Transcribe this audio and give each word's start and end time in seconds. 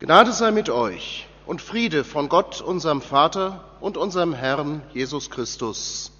Gnade 0.00 0.32
sei 0.32 0.50
mit 0.50 0.70
euch 0.70 1.28
und 1.44 1.60
Friede 1.60 2.04
von 2.04 2.30
Gott, 2.30 2.62
unserem 2.62 3.02
Vater 3.02 3.62
und 3.80 3.98
unserem 3.98 4.32
Herrn 4.32 4.80
Jesus 4.94 5.28
Christus. 5.28 6.10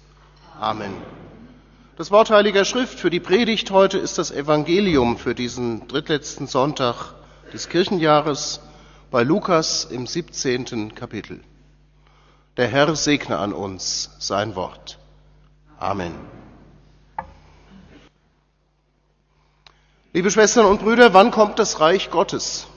Amen. 0.59 0.93
Das 1.97 2.11
Wort 2.11 2.29
Heiliger 2.29 2.63
Schrift 2.63 2.99
für 2.99 3.09
die 3.09 3.19
Predigt 3.19 3.71
heute 3.71 3.97
ist 3.97 4.19
das 4.19 4.29
Evangelium 4.29 5.17
für 5.17 5.33
diesen 5.33 5.87
drittletzten 5.87 6.45
Sonntag 6.45 7.15
des 7.53 7.69
Kirchenjahres 7.69 8.59
bei 9.09 9.23
Lukas 9.23 9.85
im 9.85 10.05
17. 10.05 10.93
Kapitel. 10.93 11.43
Der 12.57 12.67
Herr 12.67 12.95
segne 12.95 13.39
an 13.39 13.51
uns 13.51 14.11
sein 14.19 14.55
Wort. 14.55 14.99
Amen. 15.79 16.13
Liebe 20.13 20.29
Schwestern 20.29 20.67
und 20.67 20.81
Brüder, 20.81 21.15
wann 21.15 21.31
kommt 21.31 21.57
das 21.57 21.79
Reich 21.79 22.11
Gottes? 22.11 22.67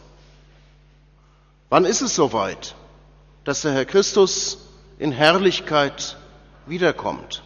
Wann 1.74 1.86
ist 1.86 2.02
es 2.02 2.14
soweit, 2.14 2.76
dass 3.42 3.62
der 3.62 3.72
Herr 3.72 3.84
Christus 3.84 4.58
in 5.00 5.10
Herrlichkeit 5.10 6.16
wiederkommt? 6.66 7.42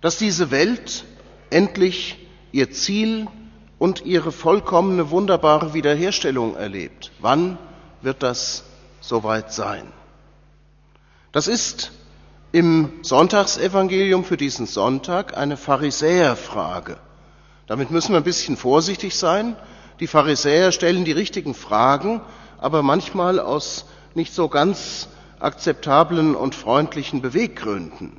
Dass 0.00 0.16
diese 0.16 0.50
Welt 0.50 1.04
endlich 1.50 2.26
ihr 2.52 2.70
Ziel 2.70 3.26
und 3.78 4.06
ihre 4.06 4.32
vollkommene, 4.32 5.10
wunderbare 5.10 5.74
Wiederherstellung 5.74 6.56
erlebt? 6.56 7.12
Wann 7.18 7.58
wird 8.00 8.22
das 8.22 8.64
soweit 9.02 9.52
sein? 9.52 9.92
Das 11.30 11.48
ist 11.48 11.92
im 12.52 12.92
Sonntagsevangelium 13.02 14.24
für 14.24 14.38
diesen 14.38 14.64
Sonntag 14.64 15.36
eine 15.36 15.58
Pharisäerfrage. 15.58 16.96
Damit 17.66 17.90
müssen 17.90 18.12
wir 18.12 18.20
ein 18.20 18.24
bisschen 18.24 18.56
vorsichtig 18.56 19.14
sein. 19.14 19.54
Die 20.00 20.06
Pharisäer 20.06 20.72
stellen 20.72 21.04
die 21.04 21.12
richtigen 21.12 21.52
Fragen, 21.52 22.22
aber 22.58 22.82
manchmal 22.82 23.40
aus 23.40 23.86
nicht 24.14 24.34
so 24.34 24.48
ganz 24.48 25.08
akzeptablen 25.40 26.34
und 26.34 26.54
freundlichen 26.54 27.22
Beweggründen. 27.22 28.18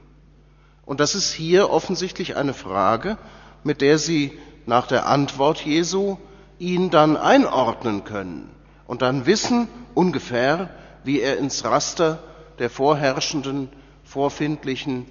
Und 0.85 0.99
das 0.99 1.15
ist 1.15 1.31
hier 1.31 1.69
offensichtlich 1.69 2.35
eine 2.35 2.53
Frage, 2.53 3.17
mit 3.63 3.81
der 3.81 3.97
Sie 3.97 4.37
nach 4.65 4.87
der 4.87 5.07
Antwort 5.07 5.61
Jesu 5.65 6.17
ihn 6.57 6.89
dann 6.89 7.17
einordnen 7.17 8.03
können 8.03 8.49
und 8.87 9.01
dann 9.01 9.25
wissen 9.25 9.67
ungefähr, 9.93 10.69
wie 11.03 11.21
er 11.21 11.37
ins 11.37 11.63
Raster 11.63 12.19
der 12.59 12.69
vorherrschenden, 12.69 13.69
vorfindlichen 14.03 15.05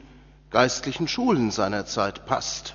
geistlichen 0.51 1.09
Schulen 1.09 1.51
seiner 1.51 1.87
Zeit 1.87 2.27
passt. 2.27 2.75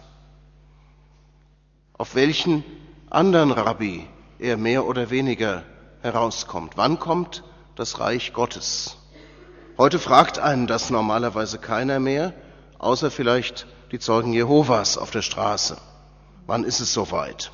Auf 1.97 2.15
welchen 2.15 2.63
anderen 3.09 3.51
Rabbi 3.51 4.07
er 4.39 4.57
mehr 4.57 4.85
oder 4.85 5.09
weniger 5.09 5.63
herauskommt. 6.03 6.73
Wann 6.75 6.99
kommt 6.99 7.43
das 7.75 7.99
Reich 7.99 8.33
Gottes? 8.33 8.97
Heute 9.77 9.97
fragt 9.97 10.37
einen 10.37 10.67
das 10.67 10.91
normalerweise 10.91 11.57
keiner 11.57 11.99
mehr, 11.99 12.33
außer 12.77 13.09
vielleicht 13.09 13.65
die 13.91 13.99
Zeugen 13.99 14.33
Jehovas 14.33 14.97
auf 14.97 15.09
der 15.09 15.21
Straße. 15.21 15.77
Wann 16.45 16.65
ist 16.65 16.81
es 16.81 16.93
soweit? 16.93 17.51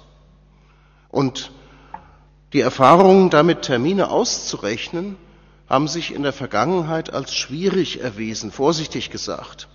Und 1.10 1.52
die 2.52 2.62
Erfahrungen, 2.62 3.30
damit 3.30 3.62
Termine 3.62 4.10
auszurechnen, 4.10 5.16
haben 5.70 5.88
sich 5.88 6.14
in 6.14 6.24
der 6.24 6.34
Vergangenheit 6.34 7.14
als 7.14 7.36
schwierig 7.36 8.02
erwiesen, 8.02 8.52
vorsichtig 8.52 9.12
gesagt. 9.12 9.68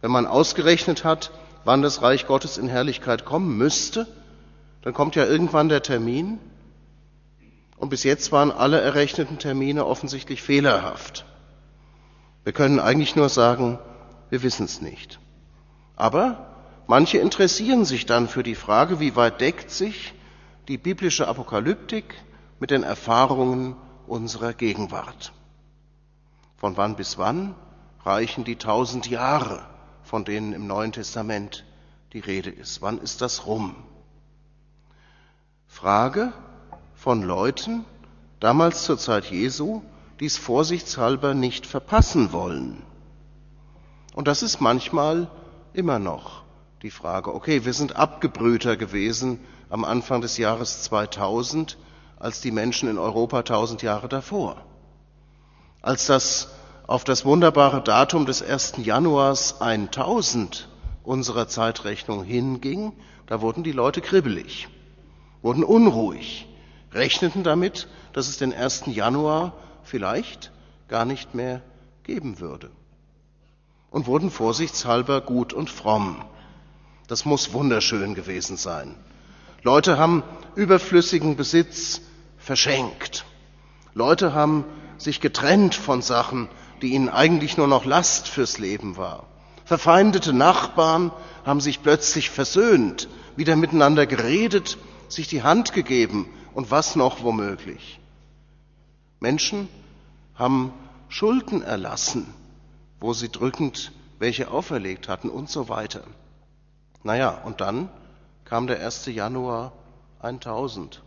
Wenn 0.00 0.10
man 0.10 0.26
ausgerechnet 0.26 1.04
hat, 1.04 1.30
wann 1.64 1.82
das 1.82 2.00
Reich 2.00 2.26
Gottes 2.26 2.56
in 2.56 2.68
Herrlichkeit 2.68 3.26
kommen 3.26 3.58
müsste, 3.58 4.06
dann 4.80 4.94
kommt 4.94 5.16
ja 5.16 5.26
irgendwann 5.26 5.68
der 5.68 5.82
Termin 5.82 6.38
und 7.78 7.90
bis 7.90 8.04
jetzt 8.04 8.32
waren 8.32 8.50
alle 8.50 8.80
errechneten 8.80 9.38
Termine 9.38 9.86
offensichtlich 9.86 10.42
fehlerhaft. 10.42 11.24
Wir 12.44 12.52
können 12.52 12.80
eigentlich 12.80 13.14
nur 13.16 13.28
sagen, 13.28 13.78
wir 14.30 14.42
wissen 14.42 14.64
es 14.64 14.80
nicht. 14.80 15.20
Aber 15.96 16.54
manche 16.86 17.18
interessieren 17.18 17.84
sich 17.84 18.06
dann 18.06 18.28
für 18.28 18.42
die 18.42 18.54
Frage, 18.54 19.00
wie 19.00 19.16
weit 19.16 19.40
deckt 19.40 19.70
sich 19.70 20.14
die 20.66 20.78
biblische 20.78 21.28
Apokalyptik 21.28 22.14
mit 22.60 22.70
den 22.70 22.82
Erfahrungen 22.82 23.76
unserer 24.06 24.52
Gegenwart. 24.52 25.32
Von 26.56 26.76
wann 26.76 26.96
bis 26.96 27.18
wann 27.18 27.54
reichen 28.04 28.44
die 28.44 28.56
tausend 28.56 29.08
Jahre, 29.08 29.62
von 30.02 30.24
denen 30.24 30.52
im 30.52 30.66
Neuen 30.66 30.92
Testament 30.92 31.64
die 32.12 32.20
Rede 32.20 32.50
ist? 32.50 32.82
Wann 32.82 32.98
ist 32.98 33.20
das 33.20 33.46
rum? 33.46 33.76
Frage, 35.66 36.32
von 36.98 37.22
Leuten, 37.22 37.84
damals 38.40 38.82
zur 38.82 38.98
Zeit 38.98 39.26
Jesu, 39.26 39.82
die 40.18 40.26
es 40.26 40.36
vorsichtshalber 40.36 41.32
nicht 41.32 41.64
verpassen 41.64 42.32
wollen. 42.32 42.82
Und 44.14 44.26
das 44.26 44.42
ist 44.42 44.60
manchmal 44.60 45.30
immer 45.72 46.00
noch 46.00 46.42
die 46.82 46.90
Frage. 46.90 47.32
Okay, 47.32 47.64
wir 47.64 47.72
sind 47.72 47.94
abgebrühter 47.94 48.76
gewesen 48.76 49.38
am 49.70 49.84
Anfang 49.84 50.22
des 50.22 50.38
Jahres 50.38 50.82
2000 50.82 51.78
als 52.18 52.40
die 52.40 52.50
Menschen 52.50 52.88
in 52.88 52.98
Europa 52.98 53.42
tausend 53.42 53.82
Jahre 53.82 54.08
davor. 54.08 54.56
Als 55.80 56.06
das 56.06 56.48
auf 56.88 57.04
das 57.04 57.24
wunderbare 57.24 57.80
Datum 57.80 58.26
des 58.26 58.42
1. 58.42 58.74
Januars 58.78 59.60
1000 59.60 60.68
unserer 61.04 61.46
Zeitrechnung 61.46 62.24
hinging, 62.24 62.92
da 63.26 63.40
wurden 63.40 63.62
die 63.62 63.72
Leute 63.72 64.00
kribbelig, 64.00 64.68
wurden 65.42 65.62
unruhig, 65.62 66.47
rechneten 66.92 67.42
damit, 67.42 67.88
dass 68.12 68.28
es 68.28 68.38
den 68.38 68.52
1. 68.52 68.84
Januar 68.86 69.52
vielleicht 69.84 70.50
gar 70.88 71.04
nicht 71.04 71.34
mehr 71.34 71.62
geben 72.02 72.40
würde 72.40 72.70
und 73.90 74.06
wurden 74.06 74.30
vorsichtshalber 74.30 75.20
gut 75.20 75.52
und 75.52 75.70
fromm. 75.70 76.24
Das 77.06 77.24
muss 77.24 77.52
wunderschön 77.52 78.14
gewesen 78.14 78.56
sein. 78.56 78.94
Leute 79.62 79.98
haben 79.98 80.22
überflüssigen 80.54 81.36
Besitz 81.36 82.00
verschenkt. 82.36 83.24
Leute 83.94 84.32
haben 84.32 84.64
sich 84.98 85.20
getrennt 85.20 85.74
von 85.74 86.02
Sachen, 86.02 86.48
die 86.82 86.88
ihnen 86.88 87.08
eigentlich 87.08 87.56
nur 87.56 87.66
noch 87.66 87.84
Last 87.84 88.28
fürs 88.28 88.58
Leben 88.58 88.96
war. 88.96 89.26
Verfeindete 89.64 90.32
Nachbarn 90.32 91.12
haben 91.44 91.60
sich 91.60 91.82
plötzlich 91.82 92.30
versöhnt, 92.30 93.08
wieder 93.36 93.56
miteinander 93.56 94.06
geredet, 94.06 94.78
sich 95.08 95.28
die 95.28 95.42
Hand 95.42 95.72
gegeben 95.72 96.26
und 96.58 96.72
was 96.72 96.96
noch 96.96 97.22
womöglich. 97.22 98.00
Menschen 99.20 99.68
haben 100.34 100.72
Schulden 101.08 101.62
erlassen, 101.62 102.34
wo 102.98 103.12
sie 103.12 103.28
drückend 103.28 103.92
welche 104.18 104.50
auferlegt 104.50 105.08
hatten 105.08 105.30
und 105.30 105.48
so 105.48 105.68
weiter. 105.68 106.02
Naja, 107.04 107.42
und 107.44 107.60
dann 107.60 107.88
kam 108.44 108.66
der 108.66 108.84
1. 108.84 109.06
Januar 109.06 109.70
1000. 110.18 111.00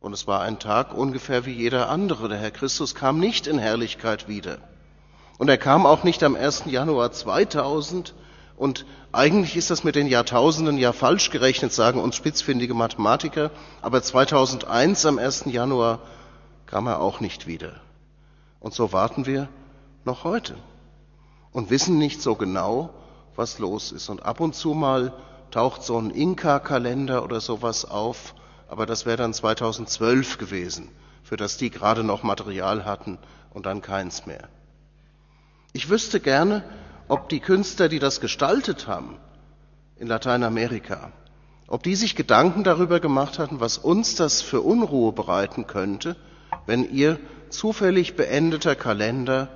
Und 0.00 0.12
es 0.12 0.26
war 0.26 0.40
ein 0.40 0.58
Tag 0.58 0.92
ungefähr 0.92 1.46
wie 1.46 1.54
jeder 1.54 1.88
andere. 1.88 2.28
Der 2.28 2.38
Herr 2.38 2.50
Christus 2.50 2.96
kam 2.96 3.20
nicht 3.20 3.46
in 3.46 3.60
Herrlichkeit 3.60 4.26
wieder. 4.26 4.58
Und 5.38 5.48
er 5.48 5.58
kam 5.58 5.86
auch 5.86 6.02
nicht 6.02 6.24
am 6.24 6.34
1. 6.34 6.64
Januar 6.66 7.12
2000, 7.12 8.12
und 8.56 8.86
eigentlich 9.12 9.56
ist 9.56 9.70
das 9.70 9.84
mit 9.84 9.96
den 9.96 10.06
Jahrtausenden 10.06 10.78
ja 10.78 10.92
falsch 10.92 11.30
gerechnet, 11.30 11.72
sagen 11.72 12.00
uns 12.00 12.16
spitzfindige 12.16 12.74
Mathematiker. 12.74 13.50
Aber 13.82 14.02
2001 14.02 15.04
am 15.04 15.18
1. 15.18 15.44
Januar 15.46 16.00
kam 16.66 16.86
er 16.86 17.00
auch 17.00 17.20
nicht 17.20 17.46
wieder. 17.46 17.80
Und 18.60 18.72
so 18.74 18.92
warten 18.92 19.26
wir 19.26 19.48
noch 20.04 20.24
heute 20.24 20.56
und 21.52 21.70
wissen 21.70 21.98
nicht 21.98 22.22
so 22.22 22.34
genau, 22.34 22.90
was 23.36 23.58
los 23.58 23.92
ist. 23.92 24.08
Und 24.08 24.24
ab 24.24 24.40
und 24.40 24.54
zu 24.54 24.72
mal 24.72 25.12
taucht 25.50 25.82
so 25.82 25.98
ein 25.98 26.10
Inka-Kalender 26.10 27.24
oder 27.24 27.40
sowas 27.40 27.84
auf, 27.84 28.34
aber 28.68 28.86
das 28.86 29.06
wäre 29.06 29.18
dann 29.18 29.34
2012 29.34 30.38
gewesen, 30.38 30.88
für 31.22 31.36
das 31.36 31.56
die 31.58 31.70
gerade 31.70 32.02
noch 32.02 32.22
Material 32.22 32.84
hatten 32.84 33.18
und 33.50 33.66
dann 33.66 33.82
keins 33.82 34.26
mehr. 34.26 34.48
Ich 35.72 35.88
wüsste 35.90 36.20
gerne, 36.20 36.64
ob 37.08 37.28
die 37.28 37.40
Künstler, 37.40 37.88
die 37.88 37.98
das 37.98 38.20
gestaltet 38.20 38.86
haben 38.86 39.18
in 39.96 40.08
Lateinamerika, 40.08 41.12
ob 41.68 41.82
die 41.82 41.96
sich 41.96 42.16
Gedanken 42.16 42.64
darüber 42.64 43.00
gemacht 43.00 43.38
hatten, 43.38 43.60
was 43.60 43.78
uns 43.78 44.14
das 44.14 44.42
für 44.42 44.60
Unruhe 44.60 45.12
bereiten 45.12 45.66
könnte, 45.66 46.16
wenn 46.66 46.90
ihr 46.90 47.18
zufällig 47.50 48.16
beendeter 48.16 48.74
Kalender 48.74 49.48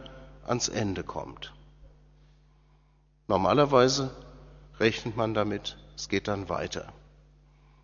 ans 0.46 0.68
Ende 0.68 1.04
kommt. 1.04 1.52
Normalerweise 3.28 4.10
rechnet 4.78 5.16
man 5.16 5.34
damit, 5.34 5.76
es 5.94 6.08
geht 6.08 6.26
dann 6.26 6.48
weiter. 6.48 6.92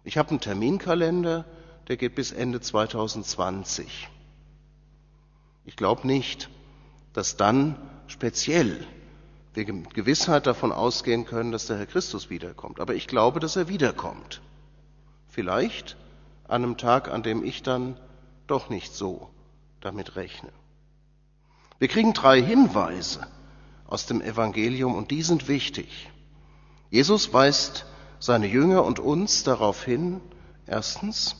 Ich 0.02 0.18
habe 0.18 0.30
einen 0.30 0.40
Terminkalender, 0.40 1.44
der 1.88 1.96
geht 1.96 2.14
bis 2.14 2.32
Ende 2.32 2.60
2020. 2.60 4.08
Ich 5.64 5.76
glaube 5.76 6.06
nicht, 6.06 6.48
dass 7.12 7.36
dann 7.36 7.76
speziell 8.06 8.86
wir 9.56 9.64
Gewissheit 9.64 10.46
davon 10.46 10.70
ausgehen 10.70 11.24
können, 11.24 11.50
dass 11.50 11.66
der 11.66 11.78
Herr 11.78 11.86
Christus 11.86 12.28
wiederkommt. 12.30 12.78
Aber 12.78 12.94
ich 12.94 13.06
glaube, 13.06 13.40
dass 13.40 13.56
er 13.56 13.68
wiederkommt. 13.68 14.42
Vielleicht 15.28 15.96
an 16.46 16.62
einem 16.62 16.76
Tag, 16.76 17.08
an 17.08 17.22
dem 17.22 17.42
ich 17.42 17.62
dann 17.62 17.98
doch 18.46 18.68
nicht 18.68 18.94
so 18.94 19.30
damit 19.80 20.16
rechne. 20.16 20.50
Wir 21.78 21.88
kriegen 21.88 22.12
drei 22.12 22.40
Hinweise 22.40 23.26
aus 23.86 24.06
dem 24.06 24.20
Evangelium 24.20 24.94
und 24.94 25.10
die 25.10 25.22
sind 25.22 25.48
wichtig. 25.48 26.10
Jesus 26.90 27.32
weist 27.32 27.86
seine 28.18 28.46
Jünger 28.46 28.84
und 28.84 28.98
uns 28.98 29.42
darauf 29.42 29.84
hin, 29.84 30.20
erstens, 30.66 31.36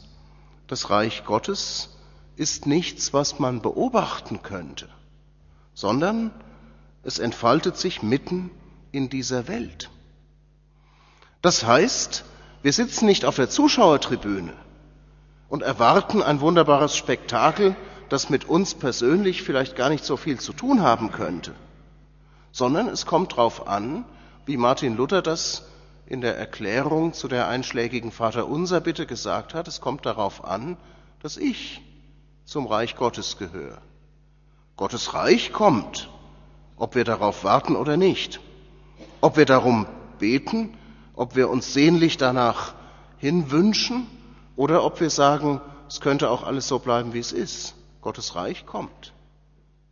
das 0.66 0.90
Reich 0.90 1.24
Gottes 1.24 1.96
ist 2.36 2.66
nichts, 2.66 3.12
was 3.12 3.38
man 3.38 3.62
beobachten 3.62 4.42
könnte, 4.42 4.88
sondern 5.74 6.32
es 7.06 7.20
entfaltet 7.20 7.76
sich 7.76 8.02
mitten 8.02 8.50
in 8.90 9.08
dieser 9.08 9.46
Welt. 9.46 9.90
Das 11.40 11.64
heißt, 11.64 12.24
wir 12.62 12.72
sitzen 12.72 13.06
nicht 13.06 13.24
auf 13.24 13.36
der 13.36 13.48
Zuschauertribüne 13.48 14.52
und 15.48 15.62
erwarten 15.62 16.20
ein 16.20 16.40
wunderbares 16.40 16.96
Spektakel, 16.96 17.76
das 18.08 18.28
mit 18.28 18.46
uns 18.46 18.74
persönlich 18.74 19.44
vielleicht 19.44 19.76
gar 19.76 19.88
nicht 19.88 20.04
so 20.04 20.16
viel 20.16 20.40
zu 20.40 20.52
tun 20.52 20.82
haben 20.82 21.12
könnte, 21.12 21.54
sondern 22.50 22.88
es 22.88 23.06
kommt 23.06 23.32
darauf 23.32 23.68
an, 23.68 24.04
wie 24.44 24.56
Martin 24.56 24.96
Luther 24.96 25.22
das 25.22 25.62
in 26.06 26.20
der 26.20 26.36
Erklärung 26.36 27.12
zu 27.12 27.28
der 27.28 27.46
einschlägigen 27.46 28.10
Vaterunser 28.10 28.80
Bitte 28.80 29.06
gesagt 29.06 29.54
hat, 29.54 29.68
es 29.68 29.80
kommt 29.80 30.06
darauf 30.06 30.44
an, 30.44 30.76
dass 31.22 31.36
ich 31.36 31.82
zum 32.44 32.66
Reich 32.66 32.96
Gottes 32.96 33.38
gehöre. 33.38 33.78
Gottes 34.76 35.14
Reich 35.14 35.52
kommt, 35.52 36.08
ob 36.76 36.94
wir 36.94 37.04
darauf 37.04 37.44
warten 37.44 37.76
oder 37.76 37.96
nicht, 37.96 38.40
ob 39.20 39.36
wir 39.36 39.46
darum 39.46 39.86
beten, 40.18 40.76
ob 41.14 41.34
wir 41.34 41.48
uns 41.48 41.72
sehnlich 41.72 42.16
danach 42.16 42.74
hinwünschen 43.18 44.06
oder 44.56 44.84
ob 44.84 45.00
wir 45.00 45.10
sagen, 45.10 45.60
es 45.88 46.00
könnte 46.00 46.30
auch 46.30 46.42
alles 46.42 46.68
so 46.68 46.78
bleiben, 46.78 47.12
wie 47.14 47.18
es 47.18 47.32
ist. 47.32 47.74
Gottes 48.02 48.34
Reich 48.34 48.66
kommt. 48.66 49.12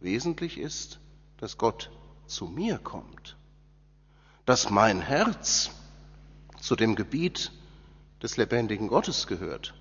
Wesentlich 0.01 0.59
ist, 0.59 1.01
dass 1.39 1.59
Gott 1.59 1.91
zu 2.27 2.47
mir 2.47 2.79
kommt, 2.79 3.37
dass 4.47 4.71
mein 4.71 5.01
Herz 5.01 5.71
zu 6.61 6.77
dem 6.77 6.95
Gebiet 6.95 7.53
des 8.23 8.37
lebendigen 8.37 8.89
Gottes 8.89 9.27
gehört, 9.27 9.75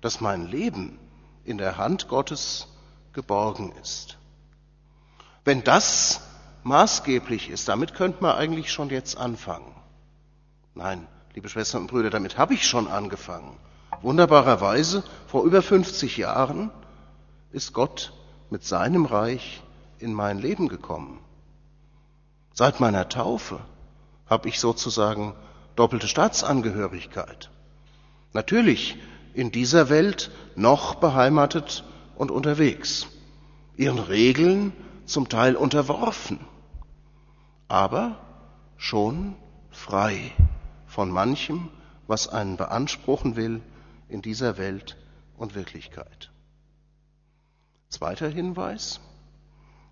dass 0.00 0.20
mein 0.20 0.46
Leben 0.46 0.98
in 1.44 1.58
der 1.58 1.76
Hand 1.76 2.08
Gottes 2.08 2.68
geborgen 3.12 3.72
ist. 3.80 4.18
Wenn 5.44 5.64
das 5.64 6.20
maßgeblich 6.64 7.50
ist, 7.50 7.68
damit 7.68 7.94
könnte 7.94 8.22
man 8.22 8.36
eigentlich 8.36 8.72
schon 8.72 8.90
jetzt 8.90 9.16
anfangen. 9.16 9.74
Nein, 10.74 11.06
liebe 11.34 11.48
Schwestern 11.48 11.82
und 11.82 11.86
Brüder, 11.88 12.10
damit 12.10 12.38
habe 12.38 12.54
ich 12.54 12.66
schon 12.66 12.88
angefangen. 12.88 13.56
Wunderbarerweise, 14.02 15.04
vor 15.26 15.44
über 15.44 15.62
50 15.62 16.16
Jahren 16.16 16.70
ist 17.52 17.72
Gott 17.72 18.12
mit 18.50 18.64
seinem 18.64 19.04
Reich 19.04 19.62
in 19.98 20.12
mein 20.12 20.38
Leben 20.38 20.68
gekommen. 20.68 21.18
Seit 22.52 22.80
meiner 22.80 23.08
Taufe 23.08 23.60
habe 24.28 24.48
ich 24.48 24.60
sozusagen 24.60 25.34
doppelte 25.76 26.08
Staatsangehörigkeit. 26.08 27.50
Natürlich 28.32 28.96
in 29.34 29.50
dieser 29.50 29.88
Welt 29.88 30.30
noch 30.56 30.96
beheimatet 30.96 31.84
und 32.16 32.30
unterwegs, 32.30 33.06
ihren 33.76 33.98
Regeln 33.98 34.72
zum 35.06 35.28
Teil 35.28 35.56
unterworfen, 35.56 36.38
aber 37.70 38.18
schon 38.76 39.36
frei 39.70 40.32
von 40.86 41.08
manchem, 41.08 41.70
was 42.08 42.26
einen 42.26 42.56
beanspruchen 42.56 43.36
will 43.36 43.62
in 44.08 44.22
dieser 44.22 44.58
Welt 44.58 44.96
und 45.36 45.54
Wirklichkeit. 45.54 46.32
Zweiter 47.88 48.28
Hinweis. 48.28 49.00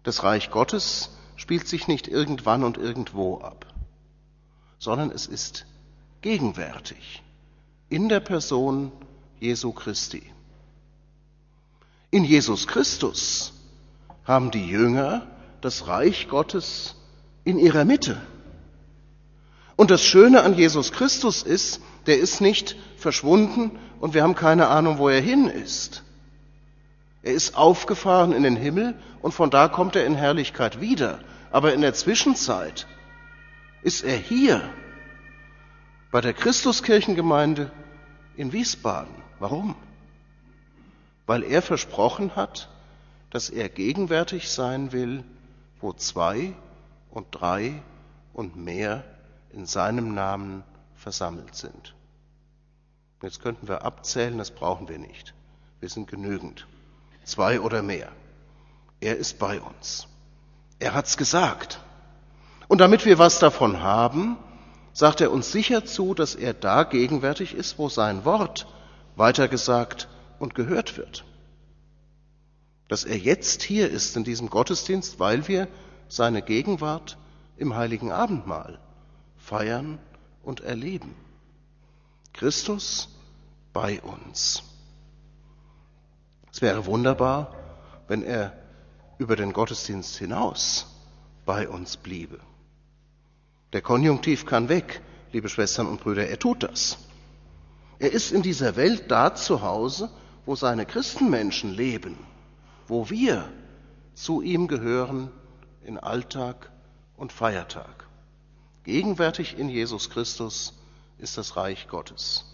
Das 0.02 0.24
Reich 0.24 0.50
Gottes 0.50 1.10
spielt 1.36 1.68
sich 1.68 1.86
nicht 1.86 2.08
irgendwann 2.08 2.64
und 2.64 2.78
irgendwo 2.78 3.40
ab, 3.40 3.66
sondern 4.80 5.12
es 5.12 5.26
ist 5.26 5.64
gegenwärtig 6.20 7.22
in 7.88 8.08
der 8.08 8.20
Person 8.20 8.90
Jesu 9.38 9.72
Christi. 9.72 10.22
In 12.10 12.24
Jesus 12.24 12.66
Christus 12.66 13.52
haben 14.24 14.50
die 14.50 14.66
Jünger 14.66 15.28
das 15.60 15.86
Reich 15.86 16.28
Gottes 16.28 16.96
in 17.48 17.58
ihrer 17.58 17.86
Mitte. 17.86 18.20
Und 19.74 19.90
das 19.90 20.04
Schöne 20.04 20.42
an 20.42 20.52
Jesus 20.52 20.92
Christus 20.92 21.42
ist, 21.42 21.80
der 22.06 22.18
ist 22.18 22.42
nicht 22.42 22.76
verschwunden 22.98 23.78
und 24.00 24.12
wir 24.12 24.22
haben 24.22 24.34
keine 24.34 24.68
Ahnung, 24.68 24.98
wo 24.98 25.08
er 25.08 25.22
hin 25.22 25.46
ist. 25.46 26.02
Er 27.22 27.32
ist 27.32 27.56
aufgefahren 27.56 28.32
in 28.32 28.42
den 28.42 28.56
Himmel 28.56 28.94
und 29.22 29.32
von 29.32 29.48
da 29.48 29.68
kommt 29.68 29.96
er 29.96 30.04
in 30.04 30.14
Herrlichkeit 30.14 30.82
wieder. 30.82 31.20
Aber 31.50 31.72
in 31.72 31.80
der 31.80 31.94
Zwischenzeit 31.94 32.86
ist 33.82 34.04
er 34.04 34.18
hier 34.18 34.60
bei 36.10 36.20
der 36.20 36.34
Christuskirchengemeinde 36.34 37.70
in 38.36 38.52
Wiesbaden. 38.52 39.14
Warum? 39.38 39.74
Weil 41.24 41.42
er 41.44 41.62
versprochen 41.62 42.36
hat, 42.36 42.68
dass 43.30 43.48
er 43.48 43.70
gegenwärtig 43.70 44.50
sein 44.50 44.92
will, 44.92 45.24
wo 45.80 45.94
zwei 45.94 46.54
und 47.10 47.26
drei 47.30 47.82
und 48.32 48.56
mehr 48.56 49.04
in 49.50 49.66
seinem 49.66 50.14
Namen 50.14 50.64
versammelt 50.94 51.54
sind. 51.54 51.94
Jetzt 53.22 53.40
könnten 53.40 53.66
wir 53.66 53.84
abzählen, 53.84 54.38
das 54.38 54.50
brauchen 54.50 54.88
wir 54.88 54.98
nicht. 54.98 55.34
Wir 55.80 55.88
sind 55.88 56.08
genügend. 56.08 56.66
Zwei 57.24 57.60
oder 57.60 57.82
mehr. 57.82 58.10
Er 59.00 59.16
ist 59.16 59.38
bei 59.38 59.60
uns. 59.60 60.06
Er 60.78 60.94
hat's 60.94 61.16
gesagt. 61.16 61.80
Und 62.68 62.80
damit 62.80 63.04
wir 63.04 63.18
was 63.18 63.38
davon 63.38 63.82
haben, 63.82 64.36
sagt 64.92 65.20
er 65.20 65.32
uns 65.32 65.52
sicher 65.52 65.84
zu, 65.84 66.14
dass 66.14 66.34
er 66.34 66.54
da 66.54 66.84
gegenwärtig 66.84 67.54
ist, 67.54 67.78
wo 67.78 67.88
sein 67.88 68.24
Wort 68.24 68.66
weitergesagt 69.16 70.08
und 70.38 70.54
gehört 70.54 70.96
wird. 70.96 71.24
Dass 72.88 73.04
er 73.04 73.16
jetzt 73.16 73.62
hier 73.62 73.90
ist 73.90 74.16
in 74.16 74.24
diesem 74.24 74.50
Gottesdienst, 74.50 75.18
weil 75.18 75.46
wir 75.48 75.68
seine 76.08 76.42
Gegenwart 76.42 77.18
im 77.56 77.76
heiligen 77.76 78.12
Abendmahl 78.12 78.78
feiern 79.36 79.98
und 80.42 80.60
erleben. 80.60 81.14
Christus 82.32 83.08
bei 83.72 84.00
uns. 84.00 84.62
Es 86.52 86.62
wäre 86.62 86.86
wunderbar, 86.86 87.54
wenn 88.06 88.22
er 88.22 88.52
über 89.18 89.36
den 89.36 89.52
Gottesdienst 89.52 90.16
hinaus 90.16 90.86
bei 91.44 91.68
uns 91.68 91.96
bliebe. 91.96 92.40
Der 93.72 93.82
Konjunktiv 93.82 94.46
kann 94.46 94.68
weg, 94.68 95.02
liebe 95.32 95.48
Schwestern 95.48 95.86
und 95.86 96.00
Brüder, 96.00 96.26
er 96.28 96.38
tut 96.38 96.62
das. 96.62 96.98
Er 97.98 98.12
ist 98.12 98.32
in 98.32 98.42
dieser 98.42 98.76
Welt 98.76 99.10
da 99.10 99.34
zu 99.34 99.60
Hause, 99.62 100.08
wo 100.46 100.54
seine 100.54 100.86
Christenmenschen 100.86 101.74
leben, 101.74 102.16
wo 102.86 103.10
wir 103.10 103.48
zu 104.14 104.40
ihm 104.40 104.68
gehören 104.68 105.30
in 105.82 105.98
Alltag 105.98 106.70
und 107.16 107.32
Feiertag. 107.32 108.06
Gegenwärtig 108.84 109.58
in 109.58 109.68
Jesus 109.68 110.10
Christus 110.10 110.72
ist 111.18 111.36
das 111.36 111.56
Reich 111.56 111.88
Gottes. 111.88 112.44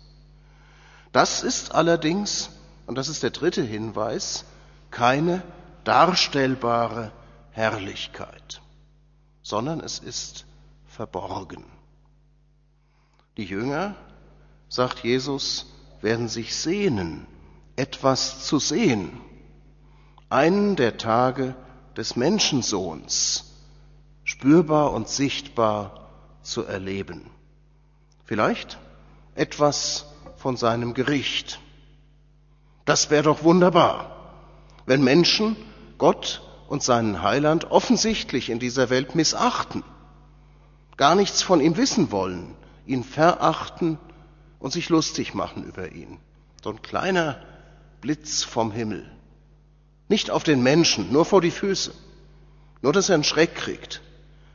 Das 1.13 1.43
ist 1.43 1.73
allerdings, 1.75 2.51
und 2.87 2.97
das 2.97 3.09
ist 3.09 3.23
der 3.23 3.31
dritte 3.31 3.63
Hinweis, 3.63 4.45
keine 4.91 5.43
darstellbare 5.85 7.13
Herrlichkeit, 7.51 8.63
sondern 9.43 9.81
es 9.81 9.99
ist 9.99 10.45
verborgen. 10.87 11.65
Die 13.37 13.45
Jünger, 13.45 13.95
sagt 14.69 15.05
Jesus, 15.05 15.67
werden 16.01 16.29
sich 16.29 16.55
sehnen, 16.57 17.27
etwas 17.77 18.47
zu 18.47 18.59
sehen, 18.59 19.21
einen 20.31 20.77
der 20.77 20.97
Tage 20.97 21.55
des 21.97 22.17
Menschensohns 22.17 23.53
spürbar 24.25 24.93
und 24.93 25.09
sichtbar 25.09 26.09
zu 26.43 26.65
erleben. 26.65 27.31
Vielleicht 28.25 28.79
etwas 29.35 30.07
von 30.37 30.57
seinem 30.57 30.95
Gericht. 30.95 31.61
Das 32.85 33.11
wäre 33.11 33.25
doch 33.25 33.43
wunderbar, 33.43 34.33
wenn 34.87 35.03
Menschen 35.03 35.57
Gott 35.99 36.43
und 36.69 36.83
seinen 36.83 37.23
Heiland 37.23 37.71
offensichtlich 37.71 38.51
in 38.51 38.59
dieser 38.59 38.91
Welt 38.91 39.15
missachten 39.15 39.83
gar 40.97 41.15
nichts 41.15 41.43
von 41.43 41.61
ihm 41.61 41.77
wissen 41.77 42.11
wollen, 42.11 42.55
ihn 42.87 43.05
verachten 43.05 43.99
und 44.59 44.73
sich 44.73 44.89
lustig 44.89 45.35
machen 45.35 45.65
über 45.65 45.93
ihn. 45.93 46.19
So 46.63 46.71
ein 46.71 46.83
kleiner 46.83 47.41
Blitz 48.01 48.43
vom 48.43 48.73
Himmel. 48.73 49.11
Nicht 50.09 50.31
auf 50.31 50.43
den 50.43 50.63
Menschen, 50.63 51.13
nur 51.13 51.25
vor 51.25 51.41
die 51.41 51.51
Füße. 51.51 51.93
Nur, 52.83 52.93
dass 52.93 53.09
er 53.09 53.15
einen 53.15 53.25
Schreck 53.25 53.55
kriegt, 53.55 54.03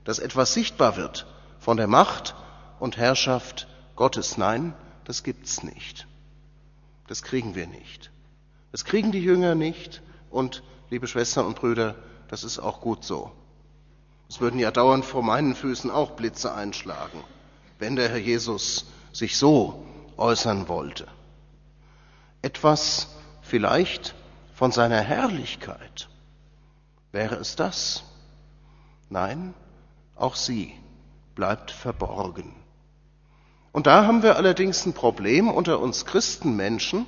dass 0.03 0.20
etwas 0.20 0.53
sichtbar 0.53 0.98
wird 0.98 1.25
von 1.60 1.77
der 1.77 1.88
Macht 1.88 2.36
und 2.79 2.98
Herrschaft 2.98 3.68
Gottes. 3.96 4.38
Nein, 4.38 4.74
das 5.06 5.24
gibt's 5.24 5.63
nicht. 5.63 6.08
Das 7.08 7.24
kriegen 7.24 7.56
wir 7.56 7.65
nicht. 7.65 8.12
Das 8.72 8.86
kriegen 8.86 9.12
die 9.12 9.24
Jünger 9.24 9.56
nicht 9.56 10.01
und, 10.29 10.62
liebe 10.91 11.08
Schwestern 11.08 11.48
und 11.48 11.56
Brüder, 11.56 11.96
das 12.27 12.44
ist 12.44 12.60
auch 12.60 12.82
gut 12.82 13.03
so. 13.03 13.32
Es 14.29 14.39
würden 14.39 14.60
ja 14.60 14.70
dauernd 14.70 15.03
vor 15.03 15.24
meinen 15.24 15.56
Füßen 15.56 15.89
auch 15.89 16.12
Blitze 16.12 16.53
einschlagen, 16.53 17.24
wenn 17.79 17.96
der 17.96 18.10
Herr 18.10 18.20
Jesus 18.20 18.86
sich 19.12 19.38
so 19.38 19.84
äußern 20.18 20.68
wollte. 20.68 21.08
Etwas 22.44 23.08
vielleicht 23.41 24.13
von 24.60 24.74
seiner 24.74 25.00
Herrlichkeit. 25.00 26.10
Wäre 27.13 27.36
es 27.36 27.56
das? 27.56 28.04
Nein, 29.10 29.54
auch 30.18 30.36
sie 30.36 30.74
bleibt 31.34 31.72
verborgen. 31.72 32.54
Und 33.72 33.88
da 33.88 34.06
haben 34.06 34.22
wir 34.22 34.36
allerdings 34.36 34.86
ein 34.86 34.92
Problem 34.92 35.48
unter 35.48 35.80
uns 35.80 36.06
Christenmenschen. 36.06 37.06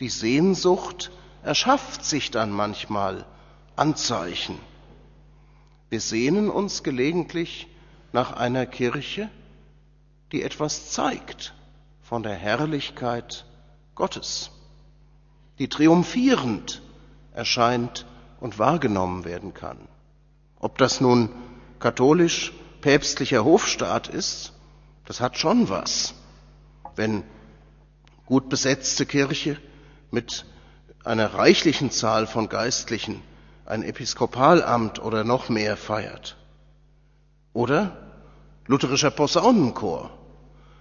Die 0.00 0.08
Sehnsucht 0.08 1.12
erschafft 1.44 2.04
sich 2.04 2.32
dann 2.32 2.50
manchmal 2.50 3.26
Anzeichen. 3.76 4.58
Wir 5.90 6.00
sehnen 6.00 6.50
uns 6.50 6.82
gelegentlich 6.82 7.68
nach 8.10 8.32
einer 8.32 8.66
Kirche, 8.66 9.30
die 10.32 10.42
etwas 10.42 10.90
zeigt 10.90 11.54
von 12.02 12.24
der 12.24 12.34
Herrlichkeit 12.34 13.46
Gottes, 13.94 14.50
die 15.60 15.68
triumphierend 15.68 16.82
erscheint 17.38 18.04
und 18.40 18.58
wahrgenommen 18.58 19.24
werden 19.24 19.54
kann. 19.54 19.78
Ob 20.58 20.76
das 20.76 21.00
nun 21.00 21.30
katholisch-päpstlicher 21.78 23.44
Hofstaat 23.44 24.08
ist, 24.08 24.52
das 25.04 25.20
hat 25.20 25.38
schon 25.38 25.68
was, 25.68 26.14
wenn 26.96 27.22
gut 28.26 28.48
besetzte 28.48 29.06
Kirche 29.06 29.56
mit 30.10 30.44
einer 31.04 31.32
reichlichen 31.34 31.92
Zahl 31.92 32.26
von 32.26 32.48
Geistlichen 32.48 33.22
ein 33.64 33.84
Episkopalamt 33.84 34.98
oder 34.98 35.22
noch 35.22 35.48
mehr 35.48 35.76
feiert. 35.76 36.36
Oder 37.52 37.96
lutherischer 38.66 39.12
Posaunenchor. 39.12 40.10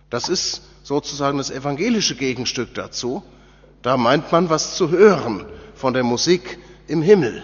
Das 0.10 0.28
ist 0.28 0.64
sozusagen 0.84 1.38
das 1.38 1.52
evangelische 1.52 2.16
Gegenstück 2.16 2.74
dazu. 2.74 3.22
Da 3.84 3.96
meint 3.96 4.32
man 4.32 4.50
was 4.50 4.76
zu 4.76 4.90
hören 4.90 5.46
von 5.78 5.94
der 5.94 6.04
Musik 6.04 6.60
im 6.88 7.02
Himmel. 7.02 7.44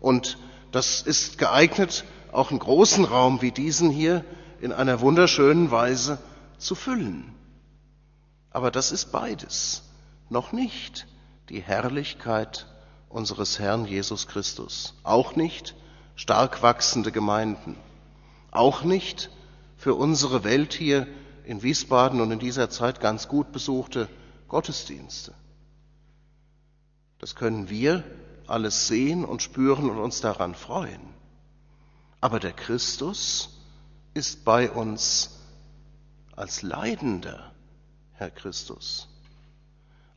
Und 0.00 0.38
das 0.72 1.02
ist 1.02 1.38
geeignet, 1.38 2.04
auch 2.32 2.50
einen 2.50 2.58
großen 2.58 3.04
Raum 3.04 3.42
wie 3.42 3.52
diesen 3.52 3.90
hier 3.90 4.24
in 4.60 4.72
einer 4.72 5.00
wunderschönen 5.00 5.70
Weise 5.70 6.18
zu 6.58 6.74
füllen. 6.74 7.34
Aber 8.50 8.70
das 8.70 8.92
ist 8.92 9.12
beides, 9.12 9.82
noch 10.28 10.52
nicht 10.52 11.06
die 11.48 11.60
Herrlichkeit 11.60 12.66
unseres 13.08 13.58
Herrn 13.58 13.84
Jesus 13.84 14.26
Christus, 14.26 14.94
auch 15.02 15.36
nicht 15.36 15.74
stark 16.14 16.62
wachsende 16.62 17.12
Gemeinden, 17.12 17.76
auch 18.50 18.82
nicht 18.84 19.30
für 19.76 19.94
unsere 19.94 20.44
Welt 20.44 20.72
hier 20.72 21.06
in 21.44 21.62
Wiesbaden 21.62 22.20
und 22.20 22.30
in 22.30 22.38
dieser 22.38 22.70
Zeit 22.70 23.00
ganz 23.00 23.28
gut 23.28 23.52
besuchte 23.52 24.08
Gottesdienste. 24.48 25.34
Das 27.22 27.36
können 27.36 27.70
wir 27.70 28.02
alles 28.48 28.88
sehen 28.88 29.24
und 29.24 29.42
spüren 29.42 29.88
und 29.88 29.98
uns 29.98 30.20
daran 30.20 30.56
freuen. 30.56 31.00
Aber 32.20 32.40
der 32.40 32.52
Christus 32.52 33.60
ist 34.12 34.44
bei 34.44 34.68
uns 34.68 35.38
als 36.34 36.62
Leidender, 36.62 37.52
Herr 38.14 38.30
Christus, 38.30 39.08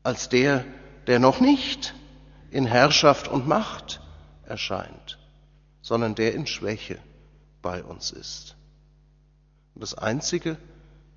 als 0.02 0.30
der, 0.30 0.66
der 1.06 1.20
noch 1.20 1.40
nicht 1.40 1.94
in 2.50 2.66
Herrschaft 2.66 3.28
und 3.28 3.48
Macht 3.48 4.02
erscheint, 4.44 5.20
sondern 5.84 6.16
der 6.16 6.34
in 6.34 6.48
Schwäche 6.48 6.98
bei 7.62 7.84
uns 7.84 8.10
ist. 8.10 8.56
Und 9.76 9.82
das 9.82 9.94
Einzige, 9.94 10.58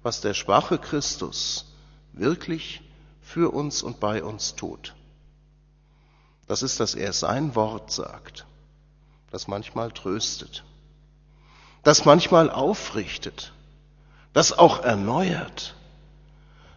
was 0.03 0.21
der 0.21 0.35
schwache 0.35 0.77
Christus 0.77 1.75
wirklich 2.13 2.83
für 3.23 3.55
uns 3.55 3.83
und 3.83 4.01
bei 4.01 4.23
uns 4.23 4.55
tut, 4.55 4.95
das 6.49 6.63
ist, 6.63 6.81
dass 6.81 6.95
er 6.95 7.13
sein 7.13 7.55
Wort 7.55 7.93
sagt, 7.93 8.47
das 9.31 9.49
manchmal 9.49 9.93
tröstet, 9.93 10.65
das 11.83 12.07
manchmal 12.07 12.51
aufrichtet, 12.51 13.53
das 14.33 14.57
auch 14.57 14.83
erneuert, 14.83 15.77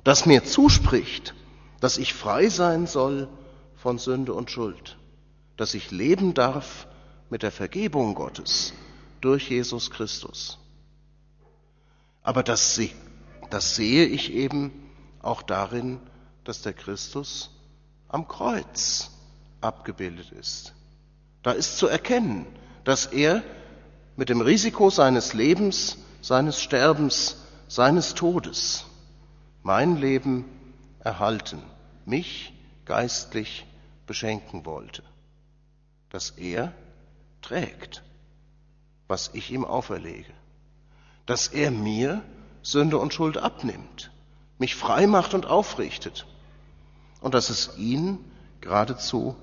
das 0.03 0.25
mir 0.25 0.43
zuspricht, 0.43 1.33
dass 1.79 1.97
ich 1.97 2.13
frei 2.13 2.49
sein 2.49 2.85
soll 2.85 3.29
von 3.77 3.97
Sünde 3.97 4.33
und 4.33 4.51
Schuld, 4.51 4.97
dass 5.55 5.73
ich 5.73 5.89
leben 5.89 6.33
darf 6.33 6.85
mit 7.29 7.41
der 7.41 7.51
Vergebung 7.51 8.13
Gottes 8.13 8.73
durch 9.21 9.49
Jesus 9.49 9.89
Christus. 9.89 10.59
Aber 12.23 12.43
das, 12.43 12.79
das 13.49 13.75
sehe 13.75 14.05
ich 14.05 14.33
eben 14.33 14.91
auch 15.21 15.41
darin, 15.41 15.99
dass 16.43 16.61
der 16.61 16.73
Christus 16.73 17.51
am 18.09 18.27
Kreuz 18.27 19.11
abgebildet 19.61 20.31
ist. 20.31 20.73
Da 21.43 21.51
ist 21.51 21.77
zu 21.77 21.87
erkennen, 21.87 22.45
dass 22.83 23.05
er 23.05 23.43
mit 24.15 24.29
dem 24.29 24.41
Risiko 24.41 24.89
seines 24.89 25.33
Lebens, 25.33 25.97
seines 26.21 26.61
Sterbens, 26.61 27.37
seines 27.67 28.13
Todes 28.13 28.85
mein 29.63 29.97
Leben 29.97 30.45
erhalten, 30.99 31.61
mich 32.05 32.53
geistlich 32.85 33.65
beschenken 34.05 34.65
wollte, 34.65 35.03
dass 36.09 36.31
er 36.31 36.73
trägt, 37.41 38.03
was 39.07 39.31
ich 39.33 39.51
ihm 39.51 39.65
auferlege, 39.65 40.33
dass 41.25 41.47
er 41.47 41.71
mir 41.71 42.21
Sünde 42.61 42.97
und 42.97 43.13
Schuld 43.13 43.37
abnimmt, 43.37 44.11
mich 44.57 44.75
frei 44.75 45.07
macht 45.07 45.33
und 45.33 45.45
aufrichtet 45.45 46.27
und 47.21 47.33
dass 47.33 47.49
es 47.49 47.77
ihn 47.77 48.19
geradezu 48.59 49.35